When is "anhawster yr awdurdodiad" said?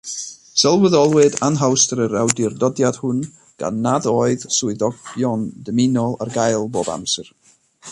1.47-2.97